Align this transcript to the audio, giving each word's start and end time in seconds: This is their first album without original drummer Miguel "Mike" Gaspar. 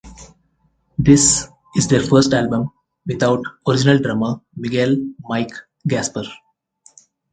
This 0.97 1.47
is 1.75 1.87
their 1.87 2.01
first 2.01 2.33
album 2.33 2.71
without 3.05 3.39
original 3.67 3.99
drummer 3.99 4.41
Miguel 4.57 4.95
"Mike" 5.29 5.51
Gaspar. 5.87 6.23